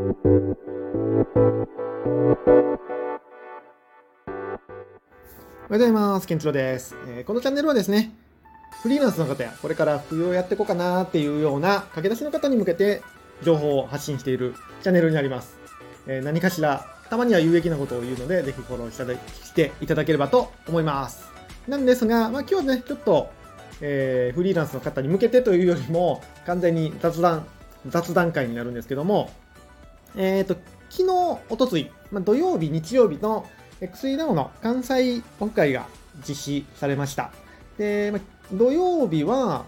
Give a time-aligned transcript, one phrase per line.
[0.00, 0.16] おはよ
[5.68, 6.26] うございます。
[6.26, 8.10] ケンチロです、えーこのチャンネルはですね、
[8.82, 13.02] フリーランスの方やこれから副業をやっていこうかなっていうような駆け出しの方に向けて
[13.42, 15.58] 情報を発信しているチャンネルになります。
[16.06, 21.28] えー何かしらたまには有益なことを言うので、ぜひフォローしていただしていただければと思います。
[21.68, 23.28] なんですが、まあ、今日ね、ちょっと、
[23.82, 27.46] えーフリーランスの方に向けてというよりも、完全に雑談、
[27.86, 29.30] 雑談会になるんですけども、
[30.16, 30.56] えっ、と、
[30.88, 33.46] 昨日、おとつい、まあ、土曜日、日曜日の
[33.80, 35.86] XEDAO の関西オフ会が
[36.26, 37.32] 実施されました。
[37.78, 38.20] で、まあ、
[38.52, 39.64] 土曜日は、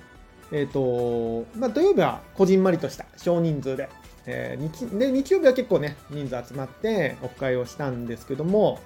[0.50, 3.88] えっ、と、まあ、土曜日はこじんまりとした少人数で、
[4.27, 8.80] えー日で日曜日は結構ね、人数集まってオフ会をしたんですけども、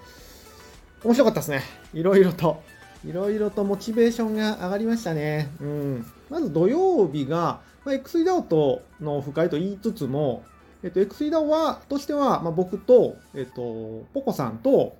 [1.05, 1.63] 面白かったですね。
[1.93, 2.63] いろいろと。
[3.05, 5.51] いろいろとモチベーションが上がりましたね。
[5.61, 6.07] うん。
[6.31, 10.45] まず土曜日が、まあ、XEDAO とのオフ会と言いつつも、
[10.83, 14.97] えっと、XEDAO は、としては、まあ、僕と、えっと、ポコさんと、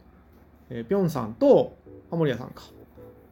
[0.71, 1.77] えーぴょんさんと、
[2.11, 2.63] ハモリアさんか。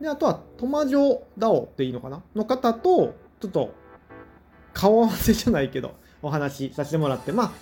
[0.00, 2.22] で、あとは、トマジョダオっていいのかな？
[2.34, 3.74] の方と、ちょっと、
[4.72, 7.52] 顔合わせじゃないけど、お話しさせてもらって、ま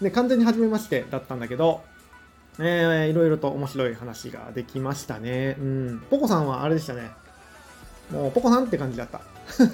[0.00, 1.82] あ、ね、完全に初めましてだったんだけど、
[2.58, 5.56] えー、いろいろと面白い話ができましたね。
[5.58, 6.02] うん。
[6.10, 7.10] ポコさんはあれでしたね。
[8.10, 9.20] もう、ポコさんって感じだった。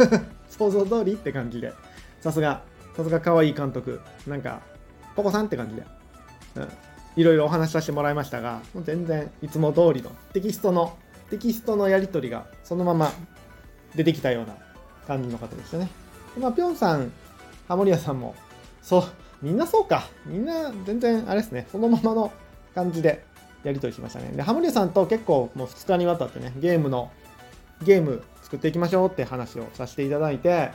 [0.48, 1.72] 想像通りって感じで。
[2.20, 2.62] さすが、
[2.96, 4.00] さすが可愛い監督。
[4.26, 4.60] なんか、
[5.16, 5.84] ポコさんって感じで。
[6.56, 6.68] うん。
[7.16, 10.96] いろいろお話しさせてもらいましたが、もう全然いつも通りのテキストの、
[11.30, 13.12] テキストのやり取りがそのまま
[13.94, 14.54] 出てきたような
[15.06, 15.88] 感じの方でしたね。
[16.38, 17.12] まあ、ぴょんさん、
[17.68, 18.34] ハモリアさんも、
[18.80, 19.04] そう、
[19.42, 20.08] みんなそうか。
[20.24, 22.32] みんな全然あれですね、そのままの
[22.74, 23.24] 感じで
[23.62, 24.30] やり取りしましたね。
[24.34, 27.10] で、ハモリアさんと結構もう2日にわたってね、ゲームの、
[27.82, 30.70] ゲーム作っていきましょうって話をさせていただいて、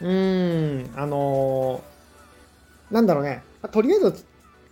[0.00, 1.98] うん、あのー
[2.90, 4.24] なんだろうね、まあとりあえず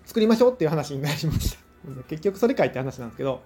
[0.04, 1.58] 作りましょうっていう話になりました。
[2.08, 3.42] 結局それかいって話なんですけど、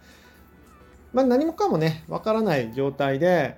[1.12, 3.56] まあ何もかもね、わからない状態で、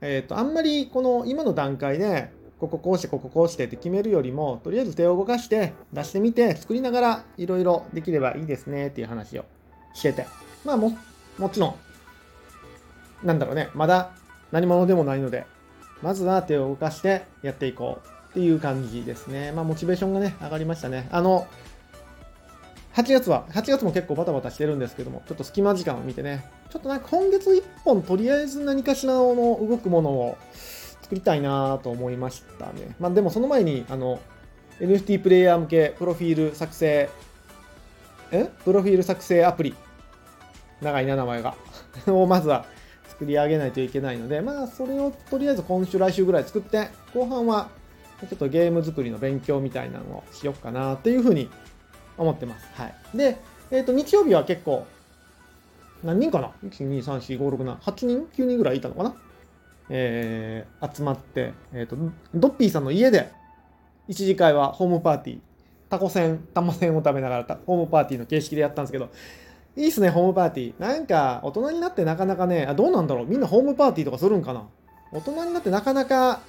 [0.00, 9.44] えっ、と、あんまりこの今の段階で、こここうして、こここうしてって決めるよりも、とりあえず手を動かして、出してみて、作りながらいろいろできればいいですねっていう話を
[9.94, 10.26] してて。
[10.64, 10.96] まあも、
[11.38, 11.74] もちろん、
[13.22, 14.10] なんだろうね、まだ
[14.52, 15.46] 何者でもないので、
[16.02, 19.52] まずは手を動かしてやっていこうっていう感じですね。
[19.52, 21.08] まあ、モチベーションがね、上がりましたね。
[21.10, 21.46] あの、
[22.94, 30.38] 8月は、8月も結構バタバタしてるんですけども、ちょっと隙間時間を見てね、ちょっとなんか今月1本とりあえず何かしらの動くものを
[31.02, 32.96] 作りたいなと思いましたね。
[32.98, 34.20] まあ、でもその前に、あの、
[34.80, 37.08] NFT プレイヤー向けプロフィール作成、
[38.32, 38.50] え？
[38.64, 39.74] プロフィール作成アプリ。
[40.82, 41.54] 長いな、名前が。
[42.08, 42.66] をまずは
[43.16, 47.70] 作り上げないといけないので、まあ、それをとりあえず今週、来週ぐらい作って、後半は
[48.20, 51.48] ちょっとゲーム作りの勉強みたいなのをしようかなっていうふうに
[52.18, 52.66] 思ってます。
[52.74, 53.16] はい。
[53.16, 53.38] で、
[53.70, 54.86] えっ、と、日曜日は結構、
[56.04, 59.14] 何人かな ?1、2、3、4、5、6、7、8人 ?9 人ぐらいいたのかな？
[59.88, 61.96] えー、集まって、えっ、と、
[62.34, 63.32] ドッピーさんの家で、
[64.08, 65.38] 一次会はホームパーティー、
[65.88, 69.08] タコ戦、玉戦を食べながらホームパーティーの形式でやったんですけど、
[69.76, 70.80] いいっすね、ホームパーティー。
[70.80, 74.64] なんか、大人になってなかなかね、あ、どうなんだろうみんなホームパーティーとかするんかな
[75.12, 76.40] 大人になってなかなか、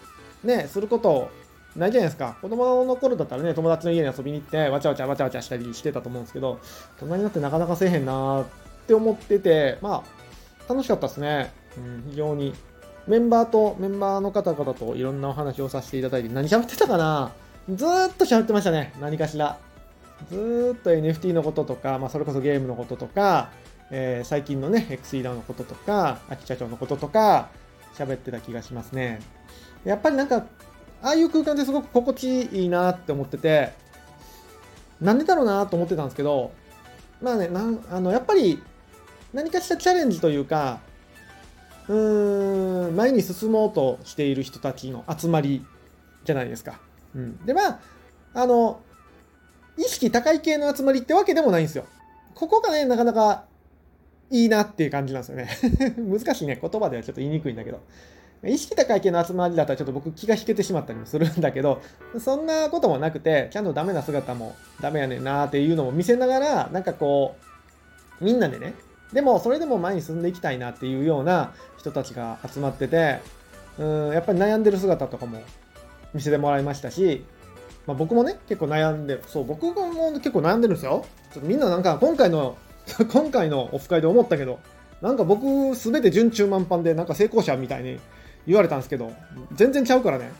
[0.43, 1.29] ね、すること
[1.75, 2.37] ないじゃないですか。
[2.41, 6.59] 子供の頃だったらね、友達の家に遊びに行って、わちゃわちゃわちゃわちゃしたりしてたと思うんですけど、
[7.01, 8.47] 大人になってなかなかせえへんなーっ
[8.87, 10.03] て思ってて、ま
[10.67, 11.51] あ、楽しかったですね。
[11.77, 12.53] うん、非常に。
[13.07, 17.31] メンバーと、メンバーの方々といろんなお話をさせていただいて、何喋ってたかな
[17.69, 18.93] ずーっと喋ってましたね。
[18.99, 19.57] 何かしら。
[20.29, 23.51] ずーっと NFT のこととか、まあ、それこそゲームのこととか、
[23.91, 27.49] えー最近のね、XE のこととか、秋社長のこととか、
[27.95, 29.21] 喋ってた気がしますね。
[29.85, 30.45] やっぱりなんか、
[31.01, 33.73] ああいう空間ってすごく心地いいなって思ってて、
[34.99, 36.51] なんでだろうなと思ってたんですけど、
[37.21, 38.61] まあね、なんあのやっぱり
[39.33, 40.79] 何かしらチャレンジというか、
[41.87, 45.65] うーん、前に進もうとしている人たちの集まり
[46.25, 46.79] じゃないですか。
[47.15, 47.79] うん、で、まあ、
[48.33, 48.81] あの、
[49.77, 51.85] 意識高い系の集まりってわけでもないんですよ。
[52.33, 53.45] ここがね、なかなか
[54.29, 55.49] いいなっていう感じなんですよね。
[55.97, 56.59] 難しいね。
[56.61, 57.79] 言葉ではちょっと言いにくいんだけど。
[58.43, 61.81] 意識高い系の集まりだったらちょっと僕気が引けてしまったりもするんだけど、
[62.19, 67.35] そんなこともなくて、ちゃんとダメな姿もダメやねんなっていうのも見せながら、なんかこ
[68.21, 68.75] う、みんなでね、
[69.11, 73.21] でもそれでも前に進んでいきたいなっていうような人たちが集まってて、
[73.79, 75.41] うん、やっぱり悩んでる姿とかも
[76.13, 77.25] 見せてもらいましたし、
[77.87, 81.05] まあ、僕もね、結構悩んで、そう、僕も結構悩んでるんですよ。
[81.33, 82.57] ちょっとみんななんか今回の、
[83.11, 84.59] 今回のオフ会で思ったけど、
[85.01, 87.99] なんか僕すべて順中満帆でなんか成功者みたいに
[88.45, 89.11] 言われたんですけど、
[89.53, 90.31] 全然ちゃうからね。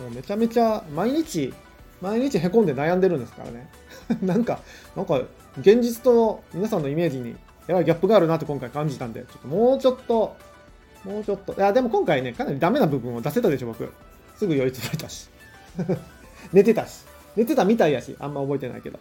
[0.00, 1.54] もうめちゃめちゃ毎日
[2.00, 3.68] 毎日へこんで悩んでるんですからね。
[4.22, 4.60] なんか、
[4.94, 5.22] なんか、
[5.58, 10.36] 現実と皆さんのイメージに、やばいギャップがあるなって今回感じたんで、ちょっともうちょっと、
[11.04, 13.90] もうちょっと、いや、でも今回ね、かなりダメな部分を出せたでしょ、僕。
[14.36, 15.28] すぐ酔いつばれたし。
[16.52, 17.04] 寝てたし。
[17.36, 18.98] 寝てたみたいやし、あんま覚えてないけど。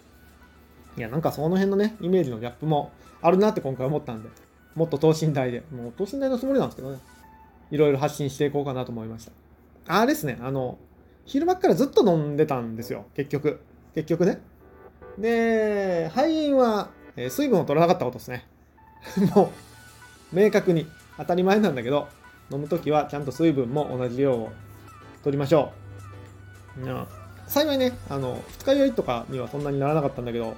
[0.98, 4.30] いや、なんかその辺のね、イメージのギャップもあるなって今回思ったんで、
[4.76, 7.00] もっと等身大で、もう等身大のつもりなんですけどね、
[7.72, 9.32] いろいろ発信していこうかなと思いました。
[9.88, 10.78] あれですね、あの、
[11.26, 13.62] 昼間っからずっと飲んでたんですよ、結局。
[13.94, 14.42] 結局ね。
[15.18, 18.46] で、敗因は、え水分を取らなかったことですね。
[19.34, 19.52] も
[20.34, 20.86] う、明確に
[21.18, 22.08] 当たり前なんだけど、
[22.52, 24.52] 飲むときはちゃんと水分も同じ量を
[25.24, 25.72] 取りましょ
[26.78, 26.84] う。
[26.84, 27.08] いや
[27.48, 30.56] 幸いね、あの、二日酔いとかにはそんなにならなかったんだけど、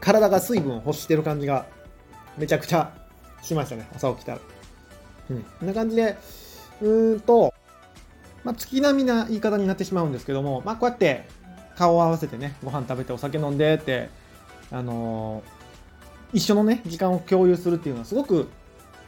[0.00, 1.66] 体が水分を欲してる感じが
[2.38, 2.92] めちゃくちゃ
[3.42, 4.38] しましたね、朝起きたら。
[5.30, 5.42] うん。
[5.42, 6.16] こんな感じで、
[6.80, 7.52] うーんと、
[8.44, 11.28] まあ、月並みな言い方になってしまうんですけども、まあ、こうやって
[11.76, 14.08] 顔を合わせてね、ご飯食べてお酒飲んでって、
[14.70, 15.60] あのー
[16.32, 18.48] 一緒のね、時間を共有するっていうのはすごく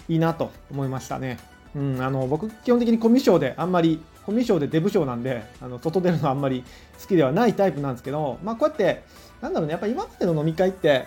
[0.09, 1.39] いいなと思いましたね。
[1.75, 6.65] うん、あの、僕、基本的にコミュ障であんまり、コミュ障でデブ症なんで、あの、外出るのあんまり
[7.01, 9.03] 好きではないタイプなんですけど、まあ、こうやって、
[9.41, 11.07] なんだろうね、やっぱ今までの飲み会って、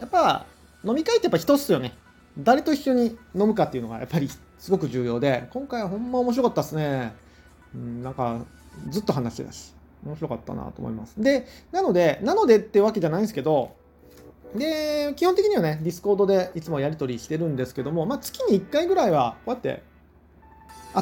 [0.00, 0.46] やっぱ、
[0.84, 1.94] 飲み会ってやっぱ人っすよね。
[2.38, 4.28] 誰と一緒に飲むかっていうのがやっぱり
[4.58, 7.14] すごく重要で、今回はほんま面白かったですね。
[7.74, 8.40] うん、なんか、
[8.90, 9.74] ずっと話してたし、
[10.04, 11.20] 面白かったなと思います。
[11.20, 13.74] で、なので、なのでってわけじゃないんですけど、
[14.54, 19.82] で、基本的にはね、 Discord でいつもやり取りしてるんですけども、まあ、月に1回ぐらいは、こうやって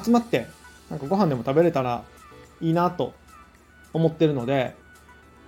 [0.05, 0.46] 集まって、
[0.92, 2.04] なんかご飯でも食べれたら
[2.60, 3.14] いいなと
[3.94, 4.76] 思ってるので、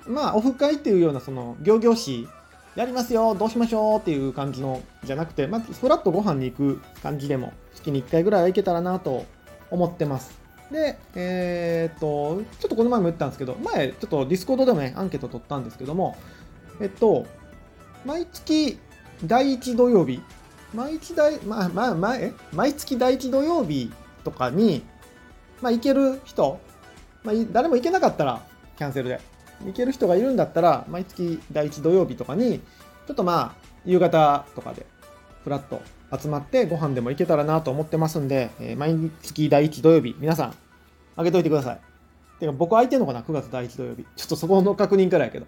[0.06, 2.29] まあ、オフ会っていうような、その、仰々しい、
[2.76, 9.26] やりますよ、どうしましょうっていう感じの、じゃなくて、まあ、フラッとご飯に行く感じでも、月に1回ぐらいは行けたらなと
[9.70, 10.32] 思ってます。
[10.70, 16.17] で、えーっと、ちょっとこの前も言ったんですけど、前、ちょっと Discord でもね、アンケート取ったんですけども、
[16.81, 17.26] えっと、
[18.06, 18.79] 毎月
[19.26, 20.23] 第1土曜日、
[20.73, 23.93] 毎日第、まあまあまあ、え毎月第1土曜日
[24.25, 24.85] とかに、
[25.64, 26.61] まあ行ける人、
[27.22, 28.43] まあ誰も行けなかったら
[28.76, 29.19] キャンセルで、
[29.64, 32.61] 行ける人がいるんだったら、毎月第1土曜日とかに、
[33.06, 34.84] ちょっとまあ、夕方とかで、
[35.43, 35.81] ふらっと
[36.14, 40.55] 集まってご飯でも行けたらなと思ってますんで、えー毎月第1土曜日、皆さん、
[41.16, 41.81] あげといてください。
[42.40, 44.05] てか、僕空いてんのかな ?9 月第1土曜日。
[44.16, 45.46] ちょっとそこの確認からやけど。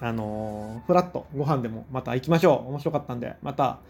[0.00, 2.70] あのー、フラッとご飯でもまた行きましょう。
[2.70, 3.80] 面白かったんで、また、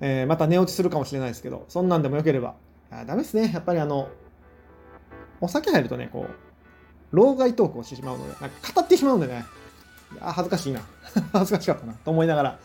[0.00, 2.54] えーまた寝落ちするかもしれないですけど、そんなんでもよければ。
[2.90, 3.50] あダメですね。
[3.52, 4.08] やっぱりあの、
[5.42, 6.34] お酒入るとね、こう、
[7.10, 9.44] 老害トークをしてしまうので、なんか語ってしまうんでね、
[10.20, 10.80] あ恥ずかしいな。
[11.32, 11.92] 恥ずかしかったな。
[11.92, 12.58] と思いながら、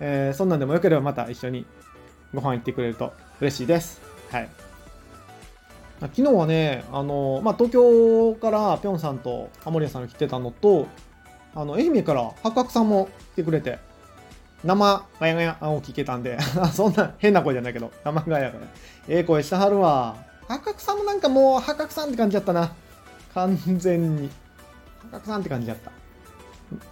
[0.00, 1.64] えーそんなんでもよければまた一緒に
[2.34, 4.02] ご飯行ってくれると嬉しいです。
[4.30, 4.48] はい。
[6.00, 10.88] 昨日はね、あの、まあ、東京からぴょんさんとハモリアさんが来てたのと、
[11.54, 13.78] あの、愛媛から八角さんも来てくれて、
[14.62, 16.38] 生ガヤガヤを聞けたんで、
[16.74, 18.62] そんな変な声じゃないけど、生ガヤガヤ。
[19.08, 20.16] ええ声してはるわ。
[20.48, 22.72] 八角さんもなんかもう八角さんって感じだったな。
[23.34, 24.30] 完全に。
[25.10, 25.92] 八角さんって感じだった。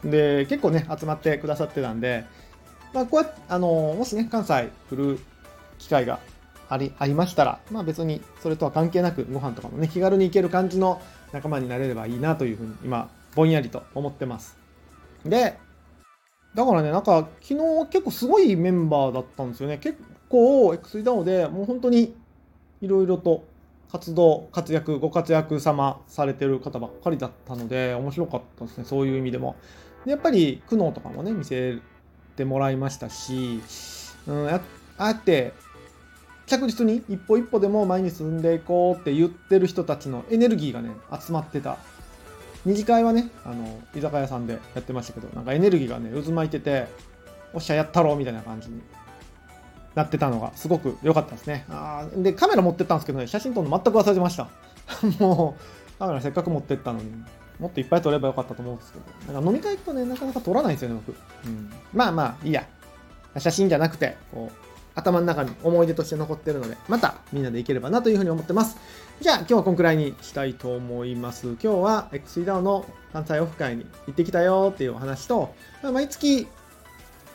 [0.09, 2.25] で、結構ね、集まってくださってたんで、
[2.93, 3.69] まあ、こうやって、あの、
[3.99, 5.19] もしね、関西来る
[5.79, 6.21] 機会が
[6.69, 11.01] ありありましたら、まあ別にそれとは関係なく、ご飯とかもね、気軽に行ける感じの
[11.33, 14.57] 仲間になれればいいなというふうに、今、ぼんやりと思ってます。
[15.25, 15.59] で、
[16.55, 19.79] だからね、なんか、昨日結構すごいメンバーだったんですよね。
[19.79, 19.99] 結
[20.29, 22.15] 構、XDAO でもう本当に
[22.85, 23.45] いろいろと
[23.91, 29.57] 活動、活躍、ご活躍様されてる方ばっかりだったので、面白かったですね、そういう意味でも。
[30.05, 31.79] でやっぱり苦悩とかもね、見せ
[32.37, 33.61] てもらいましたし、
[34.27, 34.61] うん、あ
[34.99, 35.53] あやって
[36.47, 41.79] 着実に一歩一歩でも前に進んでいこうって言ってる人たちのエネルギーがね、集まってた。
[42.67, 46.87] 二次会はね、あの、居酒屋さんでやってましたけど、なんかエネルギーがね、渦巻いてて、
[47.53, 48.81] おっしゃ、やったろうみたいな感じに
[49.95, 51.65] なってたのがすごく良かったですね。
[51.69, 54.49] あで、カメラ持ってったんですけどね、写真撮るの全く忘れてました。
[55.21, 57.11] もう、カメラせっかく持ってったのに、
[57.59, 61.17] もっといっぱい撮ればよかったと思うんですけど、なんか飲み会行くとね、なかなか撮らないんですよね、僕。
[61.47, 62.67] うん、まあまあ、いいや。
[63.39, 68.77] 写真じゃなくて、こう、頭の中に思い出として残ってるので、またみんなで行ければなというふうに思ってます。
[69.21, 71.47] じゃあ今日はこんくらいにしたいと思います。
[71.47, 76.47] 今日は XCDAO の関西オフ会に行ってきたよっていうお話と、毎月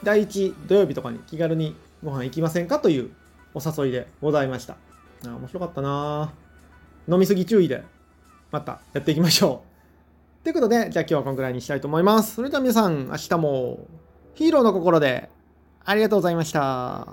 [0.04, 3.12] 第1土曜日とかに気軽にご飯行きませんかという
[3.54, 4.78] お誘いでございました。
[5.26, 6.32] あ面白かったな
[7.08, 7.84] 飲みすぎ注意で
[8.52, 10.44] またやっていきましょう。
[10.44, 12.36] ということで、じゃあ今日はこのくらいにしたいと思います。
[12.36, 13.88] それでは皆さん、明日も
[14.36, 15.30] ヒーローの心で
[15.84, 17.08] ありがとうございました。